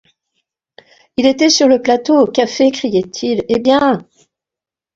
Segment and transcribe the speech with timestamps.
[1.15, 3.99] Il était sur le plateau au café, criait-il; eh bien!